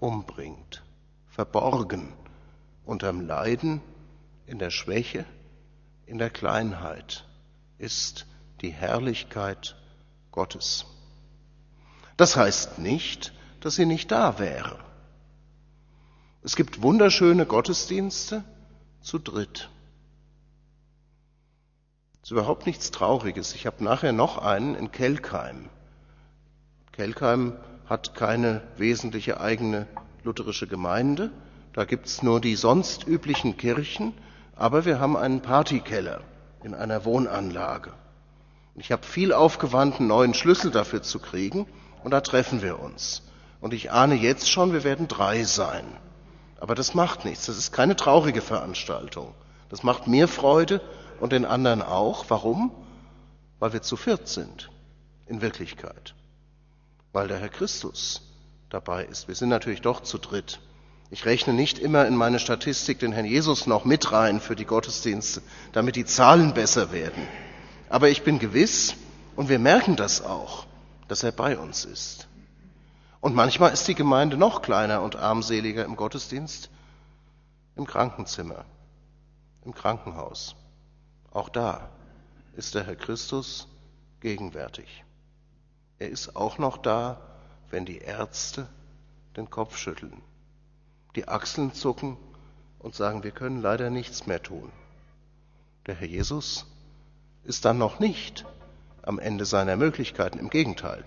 umbringt, 0.00 0.82
verborgen 1.28 2.12
unterm 2.84 3.20
Leiden, 3.20 3.82
in 4.46 4.58
der 4.58 4.70
Schwäche, 4.70 5.26
in 6.06 6.16
der 6.18 6.30
Kleinheit 6.30 7.26
ist 7.76 8.26
die 8.62 8.70
Herrlichkeit 8.70 9.76
Gottes. 10.32 10.86
Das 12.16 12.36
heißt 12.36 12.78
nicht, 12.78 13.34
dass 13.60 13.76
sie 13.76 13.84
nicht 13.86 14.10
da 14.10 14.38
wäre. 14.38 14.78
Es 16.42 16.56
gibt 16.56 16.80
wunderschöne 16.82 17.44
Gottesdienste 17.44 18.42
zu 19.02 19.18
dritt. 19.18 19.68
Es 22.22 22.28
ist 22.28 22.30
überhaupt 22.32 22.66
nichts 22.66 22.90
Trauriges. 22.90 23.54
Ich 23.54 23.66
habe 23.66 23.84
nachher 23.84 24.12
noch 24.12 24.38
einen 24.38 24.74
in 24.74 24.90
Kelkheim. 24.90 25.68
Kelkheim 26.92 27.56
hat 27.88 28.14
keine 28.14 28.62
wesentliche 28.76 29.40
eigene 29.40 29.86
lutherische 30.22 30.66
Gemeinde. 30.66 31.30
Da 31.72 31.84
gibt's 31.84 32.22
nur 32.22 32.40
die 32.40 32.56
sonst 32.56 33.06
üblichen 33.06 33.56
Kirchen, 33.56 34.12
aber 34.56 34.84
wir 34.84 35.00
haben 35.00 35.16
einen 35.16 35.40
Partykeller 35.40 36.20
in 36.62 36.74
einer 36.74 37.04
Wohnanlage. 37.04 37.92
Ich 38.74 38.92
habe 38.92 39.04
viel 39.04 39.32
aufgewandt, 39.32 39.98
einen 39.98 40.08
neuen 40.08 40.34
Schlüssel 40.34 40.70
dafür 40.70 41.02
zu 41.02 41.18
kriegen, 41.18 41.66
und 42.04 42.12
da 42.12 42.20
treffen 42.20 42.62
wir 42.62 42.78
uns. 42.78 43.22
Und 43.60 43.74
ich 43.74 43.90
ahne 43.90 44.14
jetzt 44.14 44.48
schon, 44.50 44.72
wir 44.72 44.84
werden 44.84 45.08
drei 45.08 45.42
sein. 45.44 45.84
Aber 46.60 46.74
das 46.74 46.94
macht 46.94 47.24
nichts. 47.24 47.46
Das 47.46 47.56
ist 47.56 47.72
keine 47.72 47.96
traurige 47.96 48.40
Veranstaltung. 48.40 49.34
Das 49.68 49.82
macht 49.82 50.06
mir 50.06 50.28
Freude 50.28 50.80
und 51.20 51.32
den 51.32 51.44
anderen 51.44 51.82
auch. 51.82 52.26
Warum? 52.28 52.70
Weil 53.58 53.72
wir 53.72 53.82
zu 53.82 53.96
viert 53.96 54.28
sind. 54.28 54.70
In 55.26 55.42
Wirklichkeit. 55.42 56.14
Weil 57.12 57.28
der 57.28 57.38
Herr 57.38 57.48
Christus 57.48 58.22
dabei 58.70 59.04
ist. 59.04 59.28
Wir 59.28 59.34
sind 59.34 59.48
natürlich 59.48 59.80
doch 59.80 60.02
zu 60.02 60.18
dritt. 60.18 60.60
Ich 61.10 61.24
rechne 61.24 61.54
nicht 61.54 61.78
immer 61.78 62.06
in 62.06 62.16
meine 62.16 62.38
Statistik 62.38 62.98
den 62.98 63.12
Herrn 63.12 63.24
Jesus 63.24 63.66
noch 63.66 63.84
mit 63.84 64.12
rein 64.12 64.40
für 64.40 64.56
die 64.56 64.66
Gottesdienste, 64.66 65.42
damit 65.72 65.96
die 65.96 66.04
Zahlen 66.04 66.52
besser 66.52 66.92
werden. 66.92 67.26
Aber 67.88 68.10
ich 68.10 68.22
bin 68.22 68.38
gewiss, 68.38 68.94
und 69.34 69.48
wir 69.48 69.58
merken 69.58 69.96
das 69.96 70.20
auch, 70.20 70.66
dass 71.06 71.22
er 71.22 71.32
bei 71.32 71.56
uns 71.56 71.84
ist. 71.84 72.26
Und 73.20 73.34
manchmal 73.34 73.72
ist 73.72 73.88
die 73.88 73.94
Gemeinde 73.94 74.36
noch 74.36 74.62
kleiner 74.62 75.00
und 75.00 75.16
armseliger 75.16 75.84
im 75.84 75.96
Gottesdienst, 75.96 76.70
im 77.76 77.86
Krankenzimmer, 77.86 78.64
im 79.64 79.74
Krankenhaus. 79.74 80.56
Auch 81.30 81.48
da 81.48 81.88
ist 82.56 82.74
der 82.74 82.84
Herr 82.84 82.96
Christus 82.96 83.68
gegenwärtig. 84.20 85.04
Er 85.98 86.08
ist 86.08 86.36
auch 86.36 86.58
noch 86.58 86.76
da, 86.78 87.20
wenn 87.70 87.84
die 87.84 87.98
Ärzte 87.98 88.68
den 89.36 89.50
Kopf 89.50 89.76
schütteln, 89.76 90.22
die 91.16 91.28
Achseln 91.28 91.72
zucken 91.74 92.16
und 92.78 92.94
sagen, 92.94 93.24
wir 93.24 93.32
können 93.32 93.60
leider 93.60 93.90
nichts 93.90 94.26
mehr 94.26 94.42
tun. 94.42 94.70
Der 95.86 95.94
Herr 95.94 96.06
Jesus 96.06 96.66
ist 97.44 97.64
dann 97.64 97.78
noch 97.78 97.98
nicht 97.98 98.44
am 99.02 99.18
Ende 99.18 99.44
seiner 99.44 99.76
Möglichkeiten, 99.76 100.38
im 100.38 100.50
Gegenteil. 100.50 101.04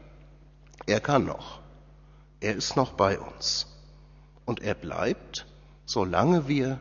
Er 0.88 1.00
kann 1.00 1.25
noch. 1.25 1.60
Er 2.39 2.55
ist 2.55 2.75
noch 2.75 2.93
bei 2.93 3.19
uns. 3.19 3.67
Und 4.45 4.62
er 4.62 4.74
bleibt, 4.74 5.45
solange 5.86 6.48
wir 6.48 6.79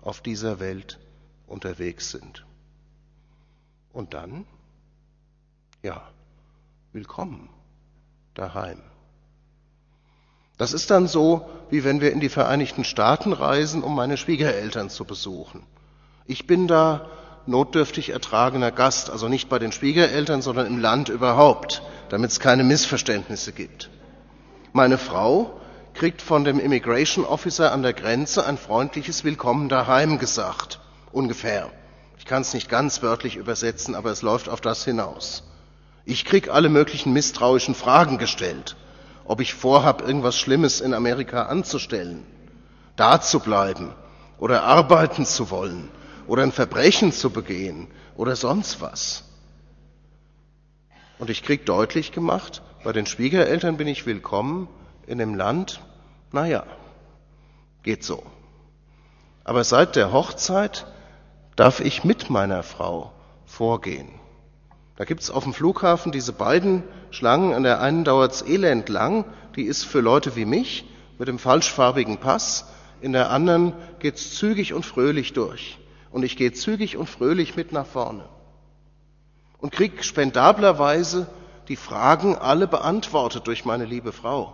auf 0.00 0.20
dieser 0.20 0.58
Welt 0.60 0.98
unterwegs 1.46 2.10
sind. 2.10 2.46
Und 3.92 4.14
dann, 4.14 4.46
ja, 5.82 6.08
willkommen 6.92 7.48
daheim. 8.34 8.82
Das 10.58 10.72
ist 10.74 10.90
dann 10.90 11.08
so, 11.08 11.48
wie 11.70 11.84
wenn 11.84 12.00
wir 12.00 12.12
in 12.12 12.20
die 12.20 12.28
Vereinigten 12.28 12.84
Staaten 12.84 13.32
reisen, 13.32 13.82
um 13.82 13.94
meine 13.94 14.16
Schwiegereltern 14.16 14.90
zu 14.90 15.04
besuchen. 15.04 15.62
Ich 16.26 16.46
bin 16.46 16.68
da 16.68 17.08
notdürftig 17.46 18.10
ertragener 18.10 18.70
Gast, 18.70 19.10
also 19.10 19.28
nicht 19.28 19.48
bei 19.48 19.58
den 19.58 19.72
Schwiegereltern, 19.72 20.42
sondern 20.42 20.66
im 20.66 20.78
Land 20.78 21.08
überhaupt, 21.08 21.82
damit 22.10 22.30
es 22.30 22.40
keine 22.40 22.62
Missverständnisse 22.62 23.52
gibt. 23.52 23.90
Meine 24.72 24.98
Frau 24.98 25.58
kriegt 25.94 26.22
von 26.22 26.44
dem 26.44 26.60
Immigration 26.60 27.24
Officer 27.24 27.72
an 27.72 27.82
der 27.82 27.94
Grenze 27.94 28.46
ein 28.46 28.58
freundliches 28.58 29.24
Willkommen 29.24 29.68
daheim 29.68 30.18
gesagt, 30.18 30.80
ungefähr. 31.10 31.70
Ich 32.18 32.26
kann 32.26 32.42
es 32.42 32.54
nicht 32.54 32.68
ganz 32.68 33.02
wörtlich 33.02 33.36
übersetzen, 33.36 33.94
aber 33.94 34.10
es 34.10 34.22
läuft 34.22 34.48
auf 34.48 34.60
das 34.60 34.84
hinaus. 34.84 35.42
Ich 36.04 36.24
krieg 36.24 36.48
alle 36.48 36.68
möglichen 36.68 37.12
misstrauischen 37.12 37.74
Fragen 37.74 38.18
gestellt, 38.18 38.76
ob 39.24 39.40
ich 39.40 39.54
vorhab, 39.54 40.02
irgendwas 40.02 40.36
Schlimmes 40.36 40.80
in 40.80 40.94
Amerika 40.94 41.44
anzustellen, 41.44 42.24
da 42.96 43.20
zu 43.20 43.40
bleiben 43.40 43.94
oder 44.38 44.64
arbeiten 44.64 45.24
zu 45.24 45.50
wollen 45.50 45.88
oder 46.26 46.42
ein 46.42 46.52
Verbrechen 46.52 47.12
zu 47.12 47.30
begehen 47.30 47.88
oder 48.16 48.34
sonst 48.34 48.80
was. 48.80 49.24
Und 51.18 51.30
ich 51.30 51.44
krieg 51.44 51.64
deutlich 51.66 52.10
gemacht, 52.10 52.62
bei 52.82 52.92
den 52.92 53.06
Schwiegereltern 53.06 53.76
bin 53.76 53.86
ich 53.86 54.06
willkommen, 54.06 54.68
in 55.06 55.18
dem 55.18 55.34
Land, 55.34 55.80
naja, 56.32 56.64
geht 57.84 58.02
so. 58.02 58.24
Aber 59.44 59.62
seit 59.62 59.94
der 59.94 60.12
Hochzeit 60.12 60.86
darf 61.54 61.80
ich 61.80 62.02
mit 62.02 62.30
meiner 62.30 62.62
Frau 62.62 63.12
vorgehen. 63.44 64.21
Da 64.96 65.04
gibt's 65.04 65.30
auf 65.30 65.44
dem 65.44 65.54
Flughafen 65.54 66.12
diese 66.12 66.32
beiden 66.32 66.82
Schlangen, 67.10 67.54
an 67.54 67.62
der 67.62 67.80
einen 67.80 68.04
dauert's 68.04 68.42
elend 68.42 68.88
lang, 68.88 69.24
die 69.56 69.64
ist 69.64 69.84
für 69.84 70.00
Leute 70.00 70.36
wie 70.36 70.44
mich 70.44 70.84
mit 71.18 71.28
dem 71.28 71.38
falschfarbigen 71.38 72.18
Pass, 72.18 72.66
in 73.00 73.12
der 73.12 73.30
anderen 73.30 73.72
geht's 73.98 74.34
zügig 74.36 74.74
und 74.74 74.86
fröhlich 74.86 75.32
durch. 75.32 75.78
Und 76.10 76.22
ich 76.22 76.36
gehe 76.36 76.52
zügig 76.52 76.96
und 76.96 77.08
fröhlich 77.08 77.56
mit 77.56 77.72
nach 77.72 77.86
vorne. 77.86 78.24
Und 79.58 79.72
krieg 79.72 80.04
spendablerweise 80.04 81.26
die 81.68 81.76
Fragen 81.76 82.36
alle 82.36 82.68
beantwortet 82.68 83.46
durch 83.46 83.64
meine 83.64 83.84
liebe 83.84 84.12
Frau. 84.12 84.52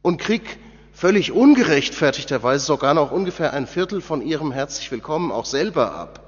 Und 0.00 0.18
krieg 0.18 0.58
völlig 0.92 1.32
ungerechtfertigterweise 1.32 2.64
sogar 2.64 2.94
noch 2.94 3.12
ungefähr 3.12 3.52
ein 3.52 3.66
Viertel 3.66 4.00
von 4.00 4.22
ihrem 4.22 4.52
herzlich 4.52 4.90
willkommen 4.90 5.32
auch 5.32 5.46
selber 5.46 5.94
ab. 5.94 6.20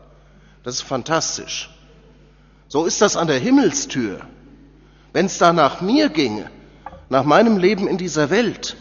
Das 0.63 0.75
ist 0.75 0.83
fantastisch. 0.83 1.71
So 2.75 2.87
ist 2.87 3.01
das 3.01 3.17
an 3.17 3.29
der 3.29 3.39
Himmelstür. 3.39 4.27
Wenn 5.13 5.27
es 5.27 5.39
da 5.39 5.53
nach 5.53 5.81
mir 5.81 6.09
ginge, 6.09 6.51
nach 7.09 7.23
meinem 7.23 7.57
Leben 7.57 7.87
in 7.87 7.99
dieser 7.99 8.31
Welt, 8.31 8.77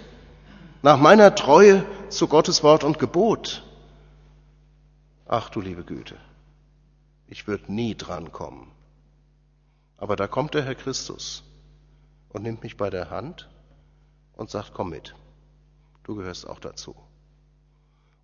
nach 0.81 0.97
meiner 0.97 1.35
Treue 1.35 1.85
zu 2.09 2.27
Gottes 2.27 2.63
Wort 2.63 2.83
und 2.83 2.97
Gebot, 2.97 3.63
Ach 5.27 5.47
du 5.50 5.62
liebe 5.62 5.83
Güte, 5.83 6.17
ich 7.27 7.45
würde 7.45 7.71
nie 7.71 7.93
drankommen. 7.93 8.71
Aber 9.97 10.15
da 10.15 10.25
kommt 10.25 10.55
der 10.55 10.63
Herr 10.63 10.73
Christus 10.73 11.43
und 12.29 12.41
nimmt 12.41 12.63
mich 12.63 12.77
bei 12.77 12.89
der 12.89 13.12
Hand 13.12 13.47
und 14.35 14.50
sagt, 14.50 14.73
komm 14.73 14.89
mit, 14.89 15.13
du 16.01 16.15
gehörst 16.15 16.50
auch 16.50 16.59
dazu. 16.59 16.95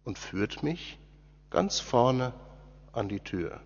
Und 0.03 0.17
führt 0.17 0.63
mich 0.63 0.97
ganz 1.51 1.79
vorne 1.79 2.33
an 2.91 3.07
die 3.07 3.19
Tür. 3.19 3.61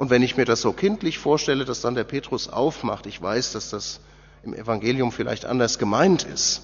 Und 0.00 0.08
wenn 0.08 0.22
ich 0.22 0.38
mir 0.38 0.46
das 0.46 0.62
so 0.62 0.72
kindlich 0.72 1.18
vorstelle, 1.18 1.66
dass 1.66 1.82
dann 1.82 1.94
der 1.94 2.04
Petrus 2.04 2.48
aufmacht, 2.48 3.04
ich 3.04 3.20
weiß, 3.20 3.52
dass 3.52 3.68
das 3.68 4.00
im 4.42 4.54
Evangelium 4.54 5.12
vielleicht 5.12 5.44
anders 5.44 5.78
gemeint 5.78 6.22
ist, 6.22 6.62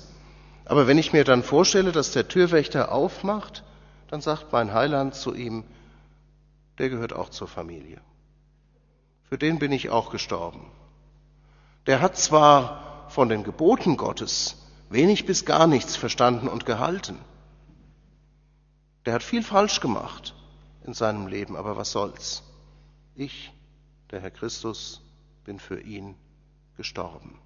aber 0.64 0.86
wenn 0.86 0.96
ich 0.96 1.12
mir 1.12 1.22
dann 1.22 1.42
vorstelle, 1.42 1.92
dass 1.92 2.12
der 2.12 2.28
Türwächter 2.28 2.90
aufmacht 2.90 3.62
dann 4.08 4.22
sagt 4.22 4.54
mein 4.54 4.72
Heiland 4.72 5.14
zu 5.14 5.34
ihm, 5.34 5.64
der 6.78 6.88
gehört 6.88 7.12
auch 7.12 7.28
zur 7.28 7.46
Familie. 7.46 8.00
Für 9.24 9.36
den 9.36 9.58
bin 9.58 9.70
ich 9.70 9.90
auch 9.90 10.08
gestorben. 10.08 10.70
Der 11.86 12.00
hat 12.00 12.16
zwar 12.16 13.04
von 13.10 13.28
den 13.28 13.44
Geboten 13.44 13.98
Gottes 13.98 14.56
wenig 14.88 15.26
bis 15.26 15.44
gar 15.44 15.66
nichts 15.66 15.94
verstanden 15.94 16.48
und 16.48 16.64
gehalten. 16.64 17.18
Der 19.04 19.12
hat 19.12 19.22
viel 19.22 19.42
falsch 19.42 19.80
gemacht 19.80 20.34
in 20.86 20.94
seinem 20.94 21.26
Leben, 21.26 21.54
aber 21.54 21.76
was 21.76 21.90
soll's? 21.90 22.42
Ich, 23.16 23.50
der 24.10 24.20
Herr 24.20 24.30
Christus, 24.30 25.00
bin 25.44 25.58
für 25.58 25.80
ihn 25.80 26.14
gestorben. 26.76 27.38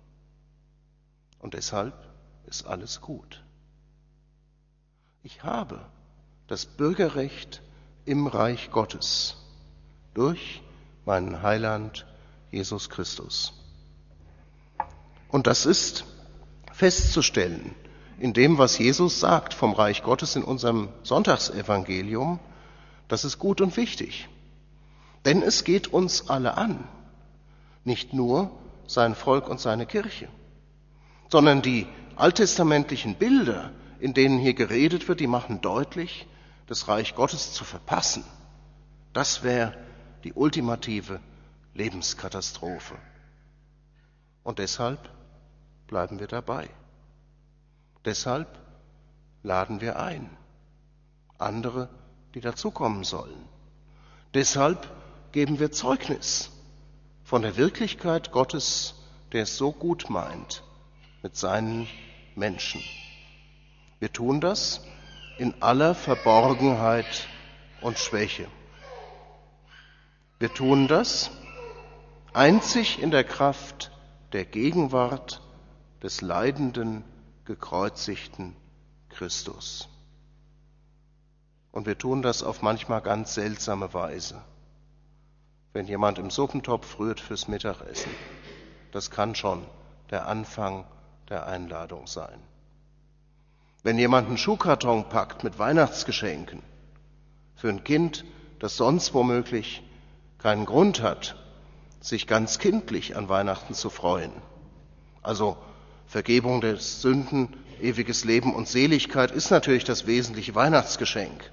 Und 1.38 1.54
deshalb 1.54 1.94
ist 2.46 2.66
alles 2.66 3.00
gut. 3.00 3.44
Ich 5.22 5.44
habe 5.44 5.86
das 6.48 6.66
Bürgerrecht 6.66 7.62
im 8.04 8.26
Reich 8.26 8.72
Gottes 8.72 9.36
durch 10.12 10.60
meinen 11.04 11.42
Heiland 11.42 12.04
Jesus 12.50 12.90
Christus. 12.90 13.52
Und 15.28 15.46
das 15.46 15.66
ist 15.66 16.04
festzustellen 16.72 17.76
in 18.18 18.32
dem, 18.32 18.58
was 18.58 18.76
Jesus 18.78 19.20
sagt 19.20 19.54
vom 19.54 19.72
Reich 19.72 20.02
Gottes 20.02 20.34
in 20.34 20.42
unserem 20.42 20.88
Sonntagsevangelium. 21.04 22.40
Das 23.06 23.24
ist 23.24 23.38
gut 23.38 23.60
und 23.60 23.76
wichtig. 23.76 24.28
Denn 25.24 25.42
es 25.42 25.64
geht 25.64 25.88
uns 25.88 26.28
alle 26.28 26.56
an. 26.56 26.88
Nicht 27.84 28.12
nur 28.12 28.50
sein 28.86 29.14
Volk 29.14 29.48
und 29.48 29.60
seine 29.60 29.86
Kirche, 29.86 30.28
sondern 31.28 31.62
die 31.62 31.86
alttestamentlichen 32.16 33.14
Bilder, 33.14 33.72
in 34.00 34.14
denen 34.14 34.38
hier 34.38 34.54
geredet 34.54 35.08
wird, 35.08 35.20
die 35.20 35.26
machen 35.26 35.60
deutlich, 35.60 36.26
das 36.66 36.88
Reich 36.88 37.14
Gottes 37.14 37.52
zu 37.52 37.64
verpassen, 37.64 38.24
das 39.12 39.42
wäre 39.42 39.76
die 40.24 40.32
ultimative 40.32 41.20
Lebenskatastrophe. 41.74 42.96
Und 44.42 44.58
deshalb 44.58 45.10
bleiben 45.86 46.18
wir 46.18 46.26
dabei. 46.26 46.68
Deshalb 48.04 48.48
laden 49.42 49.80
wir 49.80 49.98
ein. 49.98 50.30
Andere, 51.38 51.88
die 52.34 52.40
dazukommen 52.40 53.04
sollen. 53.04 53.48
Deshalb 54.34 54.88
geben 55.32 55.58
wir 55.58 55.70
Zeugnis 55.72 56.50
von 57.24 57.42
der 57.42 57.56
Wirklichkeit 57.56 58.32
Gottes, 58.32 58.94
der 59.32 59.44
es 59.44 59.56
so 59.56 59.72
gut 59.72 60.10
meint 60.10 60.62
mit 61.22 61.36
seinen 61.36 61.86
Menschen. 62.34 62.82
Wir 64.00 64.12
tun 64.12 64.40
das, 64.40 64.80
in 65.38 65.54
aller 65.62 65.94
Verborgenheit 65.94 67.26
und 67.80 67.98
Schwäche. 67.98 68.46
Wir 70.38 70.52
tun 70.52 70.88
das 70.88 71.30
einzig 72.32 73.00
in 73.02 73.10
der 73.10 73.24
Kraft 73.24 73.90
der 74.32 74.44
Gegenwart 74.44 75.42
des 76.02 76.20
leidenden, 76.20 77.04
gekreuzigten 77.44 78.56
Christus. 79.08 79.88
Und 81.72 81.86
wir 81.86 81.98
tun 81.98 82.22
das 82.22 82.42
auf 82.42 82.62
manchmal 82.62 83.00
ganz 83.00 83.34
seltsame 83.34 83.92
Weise. 83.94 84.42
Wenn 85.72 85.86
jemand 85.86 86.18
im 86.18 86.30
Suppentopf 86.30 86.98
rührt 86.98 87.20
fürs 87.20 87.46
Mittagessen, 87.46 88.10
das 88.92 89.10
kann 89.10 89.34
schon 89.34 89.64
der 90.10 90.26
Anfang 90.26 90.84
der 91.28 91.46
Einladung 91.46 92.06
sein. 92.06 92.40
Wenn 93.82 93.96
jemand 93.96 94.28
einen 94.28 94.38
Schuhkarton 94.38 95.08
packt 95.08 95.44
mit 95.44 95.58
Weihnachtsgeschenken 95.58 96.62
für 97.54 97.68
ein 97.68 97.84
Kind, 97.84 98.24
das 98.58 98.76
sonst 98.76 99.14
womöglich 99.14 99.82
keinen 100.38 100.66
Grund 100.66 101.02
hat, 101.02 101.36
sich 102.00 102.26
ganz 102.26 102.58
kindlich 102.58 103.16
an 103.16 103.28
Weihnachten 103.28 103.74
zu 103.74 103.90
freuen. 103.90 104.32
Also 105.22 105.56
Vergebung 106.06 106.60
der 106.60 106.76
Sünden, 106.78 107.56
ewiges 107.80 108.24
Leben 108.24 108.54
und 108.54 108.68
Seligkeit 108.68 109.30
ist 109.30 109.50
natürlich 109.50 109.84
das 109.84 110.06
wesentliche 110.06 110.54
Weihnachtsgeschenk. 110.54 111.50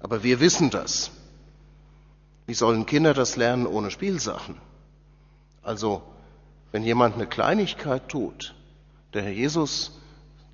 Aber 0.00 0.22
wir 0.22 0.40
wissen 0.40 0.70
das. 0.70 1.10
Wie 2.52 2.56
sollen 2.56 2.84
Kinder 2.84 3.14
das 3.14 3.36
lernen 3.36 3.66
ohne 3.66 3.90
Spielsachen? 3.90 4.60
Also, 5.62 6.02
wenn 6.70 6.82
jemand 6.82 7.14
eine 7.14 7.26
Kleinigkeit 7.26 8.10
tut, 8.10 8.54
der 9.14 9.22
Herr 9.22 9.30
Jesus 9.30 9.98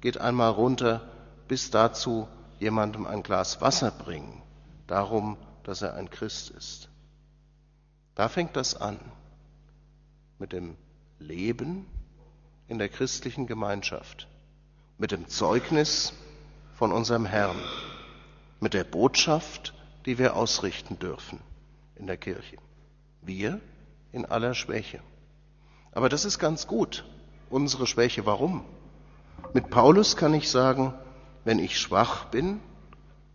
geht 0.00 0.16
einmal 0.16 0.52
runter, 0.52 1.11
bis 1.48 1.72
dazu 1.72 2.28
jemandem 2.61 3.04
ein 3.04 3.24
Glas 3.24 3.61
Wasser 3.61 3.90
bringen, 3.90 4.40
darum, 4.87 5.38
dass 5.64 5.82
er 5.82 5.94
ein 5.94 6.08
Christ 6.08 6.50
ist. 6.50 6.88
Da 8.14 8.28
fängt 8.28 8.54
das 8.54 8.76
an 8.76 9.00
mit 10.38 10.52
dem 10.52 10.76
Leben 11.18 11.84
in 12.68 12.78
der 12.78 12.90
christlichen 12.90 13.48
Gemeinschaft 13.48 14.28
mit 14.98 15.11
dem 15.11 15.26
Zeugnis 15.26 16.12
von 16.76 16.92
unserem 16.92 17.26
Herrn, 17.26 17.58
mit 18.61 18.72
der 18.72 18.84
Botschaft, 18.84 19.74
die 20.06 20.16
wir 20.18 20.37
ausrichten 20.37 21.00
dürfen 21.00 21.40
in 21.98 22.06
der 22.06 22.16
Kirche. 22.16 22.56
Wir 23.22 23.61
in 24.12 24.24
aller 24.24 24.54
Schwäche. 24.54 25.00
Aber 25.92 26.08
das 26.08 26.24
ist 26.24 26.38
ganz 26.38 26.66
gut, 26.66 27.04
unsere 27.50 27.87
Schwäche. 27.87 28.26
Warum? 28.26 28.64
Mit 29.52 29.70
Paulus 29.70 30.16
kann 30.16 30.34
ich 30.34 30.48
sagen, 30.50 30.94
wenn 31.44 31.58
ich 31.58 31.78
schwach 31.78 32.26
bin, 32.26 32.61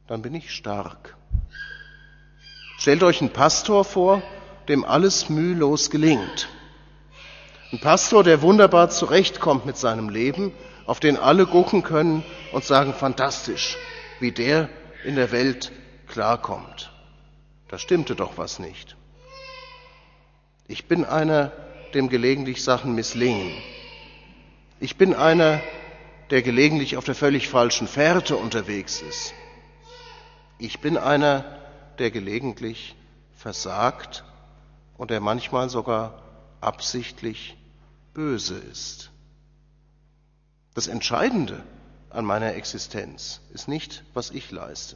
dann 0.08 0.22
bin 0.22 0.36
ich 0.36 0.52
stark. 0.52 1.16
Stellt 2.78 3.04
euch 3.04 3.22
einen 3.22 3.34
Pastor 3.34 3.86
vor, 3.86 4.22
dem 4.68 4.86
alles 4.86 5.30
mühelos 5.30 5.90
gelingt. 5.90 6.50
Ein 7.72 7.80
Pastor, 7.80 8.24
der 8.24 8.42
wunderbar 8.42 8.90
zurechtkommt 8.90 9.66
mit 9.66 9.78
seinem 9.78 10.10
Leben, 10.10 10.52
auf 10.86 11.00
den 11.00 11.18
alle 11.18 11.46
gucken 11.46 11.84
können 11.84 12.24
und 12.52 12.64
sagen, 12.64 12.94
fantastisch, 12.94 13.78
wie 14.20 14.32
der 14.32 14.70
in 15.06 15.16
der 15.16 15.32
Welt 15.32 15.72
klarkommt. 16.08 16.93
Da 17.74 17.80
stimmte 17.80 18.16
doch 18.16 18.38
was 18.38 18.60
nicht. 18.60 18.96
Ich 20.68 20.86
bin 20.88 21.06
einer, 21.06 21.52
dem 21.96 22.08
gelegentlich 22.08 22.64
Sachen 22.64 22.94
misslingen. 22.94 23.52
Ich 24.80 24.96
bin 24.96 25.16
einer, 25.16 25.60
der 26.30 26.44
gelegentlich 26.44 26.98
auf 26.98 27.04
der 27.04 27.16
völlig 27.16 27.50
falschen 27.50 27.88
Fährte 27.88 28.38
unterwegs 28.38 29.02
ist. 29.02 29.34
Ich 30.60 30.82
bin 30.82 31.00
einer, 31.00 31.46
der 31.98 32.12
gelegentlich 32.12 32.96
versagt 33.34 34.24
und 34.96 35.10
der 35.10 35.20
manchmal 35.20 35.72
sogar 35.72 36.22
absichtlich 36.62 37.58
böse 38.14 38.60
ist. 38.60 39.10
Das 40.76 40.86
Entscheidende 40.86 41.64
an 42.12 42.24
meiner 42.24 42.54
Existenz 42.54 43.42
ist 43.52 43.68
nicht, 43.68 44.04
was 44.14 44.30
ich 44.30 44.52
leiste, 44.52 44.96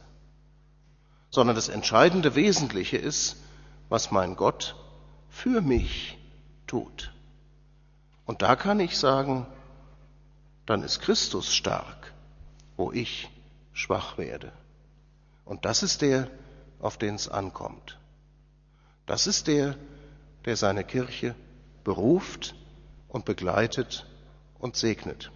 sondern 1.30 1.56
das 1.56 1.68
entscheidende 1.68 2.34
Wesentliche 2.34 2.96
ist, 2.96 3.36
was 3.88 4.10
mein 4.10 4.36
Gott 4.36 4.76
für 5.28 5.60
mich 5.60 6.18
tut. 6.66 7.12
Und 8.26 8.42
da 8.42 8.56
kann 8.56 8.80
ich 8.80 8.98
sagen, 8.98 9.46
dann 10.66 10.82
ist 10.82 11.00
Christus 11.00 11.54
stark, 11.54 12.12
wo 12.76 12.92
ich 12.92 13.30
schwach 13.72 14.18
werde. 14.18 14.52
Und 15.44 15.64
das 15.64 15.82
ist 15.82 16.02
der, 16.02 16.28
auf 16.80 16.98
den 16.98 17.14
es 17.14 17.28
ankommt. 17.28 17.98
Das 19.06 19.26
ist 19.26 19.46
der, 19.46 19.76
der 20.44 20.56
seine 20.56 20.84
Kirche 20.84 21.34
beruft 21.84 22.54
und 23.08 23.24
begleitet 23.24 24.06
und 24.58 24.76
segnet. 24.76 25.30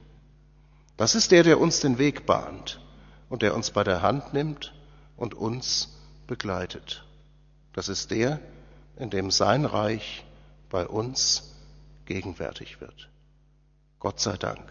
Das 0.99 1.15
ist 1.15 1.31
der, 1.31 1.43
der 1.43 1.59
uns 1.59 1.81
den 1.81 1.99
Weg 1.99 2.27
bahnt 2.27 2.81
und 3.31 3.41
der 3.41 3.55
uns 3.55 3.71
bei 3.71 3.83
der 3.85 4.03
Hand 4.03 4.35
nimmt 4.35 4.75
und 5.23 5.35
uns 5.35 5.89
begleitet. 6.27 7.05
Das 7.75 7.89
ist 7.89 8.11
der, 8.11 8.41
in 8.99 9.09
dem 9.09 9.31
sein 9.31 9.67
Reich 9.67 10.25
bei 10.69 10.85
uns 10.85 11.55
gegenwärtig 12.07 12.81
wird. 12.81 13.09
Gott 14.01 14.19
sei 14.19 14.37
Dank. 14.37 14.69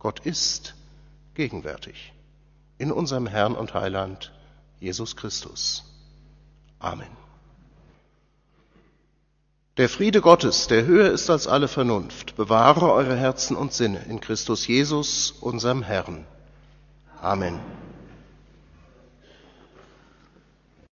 Gott 0.00 0.18
ist 0.18 0.74
gegenwärtig 1.34 2.12
in 2.78 2.90
unserem 2.90 3.28
Herrn 3.28 3.54
und 3.54 3.72
Heiland 3.72 4.32
Jesus 4.80 5.14
Christus. 5.14 5.84
Amen. 6.80 7.16
Der 9.76 9.88
Friede 9.88 10.20
Gottes, 10.20 10.66
der 10.66 10.86
höher 10.86 11.12
ist 11.12 11.30
als 11.30 11.46
alle 11.46 11.68
Vernunft, 11.68 12.34
bewahre 12.34 12.92
eure 12.92 13.16
Herzen 13.16 13.56
und 13.56 13.72
Sinne 13.72 14.00
in 14.08 14.20
Christus 14.20 14.66
Jesus, 14.66 15.30
unserem 15.40 15.84
Herrn. 15.84 16.26
Amen. 17.20 17.60